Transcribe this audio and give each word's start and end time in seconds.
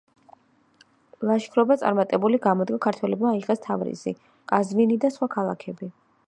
ლაშქრობა 1.31 1.77
წარმატებული 1.81 2.39
გამოდგა 2.45 2.79
ქართველებმა 2.87 3.31
აიღეს 3.35 3.63
თავრიზი, 3.67 4.15
ყაზვინი 4.55 4.99
და 5.05 5.13
სხვა 5.19 5.31
ქალაქები. 5.39 5.93